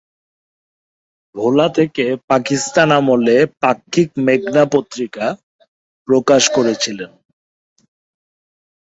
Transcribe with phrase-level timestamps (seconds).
[1.35, 5.25] ভোলা থেকে পাকিস্তান আমলে ‘পাক্ষিক মেঘনা পত্রিকা’
[6.07, 7.11] প্রকাশ করেছিলেন।